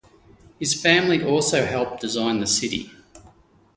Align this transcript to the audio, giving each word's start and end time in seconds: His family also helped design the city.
His 0.57 0.73
family 0.73 1.23
also 1.23 1.63
helped 1.63 2.01
design 2.01 2.39
the 2.39 2.47
city. 2.47 2.91